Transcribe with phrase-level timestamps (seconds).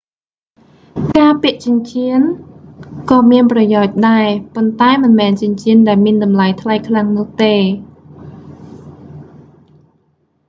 [1.17, 2.19] ការពាក់ចិញ្ចៀន
[3.09, 7.55] ក៏មានប្រយោជន៍ដែរ ប៉ុន្ដែមិនមែនចិញ្ចៀនដែលមានតម្លៃថ្លៃខ្លាំងនោះទេ